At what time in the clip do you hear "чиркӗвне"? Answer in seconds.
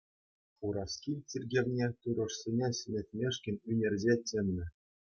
1.33-1.87